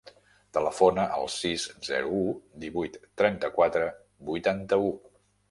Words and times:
Telefona 0.57 1.03
al 1.17 1.29
sis, 1.33 1.65
zero, 1.89 2.15
u, 2.23 2.33
divuit, 2.65 2.99
trenta-quatre, 3.23 3.93
vuitanta-u. 4.33 4.91